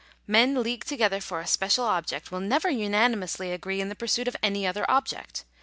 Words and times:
Men 0.25 0.63
leagued 0.63 0.87
together 0.87 1.21
for 1.21 1.39
a 1.41 1.45
special 1.45 1.85
object 1.85 2.31
will 2.31 2.39
never 2.39 2.71
unanimously 2.71 3.51
agree 3.51 3.79
in 3.81 3.89
the 3.89 3.95
pursuit 3.95 4.27
of 4.27 4.35
any 4.41 4.65
other 4.65 4.89
ob 4.89 5.05
ject. 5.05 5.45